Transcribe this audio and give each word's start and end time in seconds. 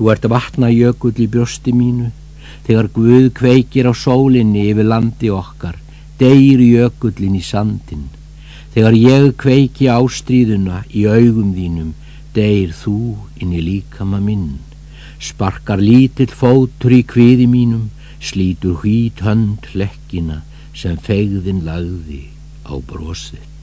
Þú 0.00 0.06
ert 0.08 0.22
vatna 0.32 0.70
jökull 0.72 1.18
í 1.20 1.26
brjósti 1.28 1.74
mínu, 1.76 2.06
þegar 2.64 2.86
Guð 2.94 3.26
kveikir 3.36 3.84
á 3.84 3.92
sólinni 3.92 4.62
yfir 4.70 4.86
landi 4.88 5.28
okkar, 5.28 5.74
deyr 6.16 6.62
jökullin 6.64 7.36
í 7.36 7.42
sandin. 7.44 8.06
Þegar 8.72 8.96
ég 8.96 9.26
kveiki 9.42 9.90
ástríðuna 9.92 10.86
í 10.96 11.04
augum 11.04 11.52
þínum, 11.52 11.92
deyr 12.32 12.72
þú 12.80 12.96
inn 13.44 13.52
í 13.52 13.60
líkama 13.60 14.22
minn. 14.24 14.56
Sparkar 15.20 15.84
lítill 15.84 16.32
fótur 16.32 16.96
í 16.96 17.02
kviði 17.04 17.44
mínum, 17.52 17.90
slítur 18.24 18.80
hvít 18.80 19.20
hönd 19.20 19.68
hlekkina 19.74 20.40
sem 20.72 20.96
fegðin 20.96 21.60
lagði 21.68 22.22
á 22.64 22.72
brosið. 22.80 23.59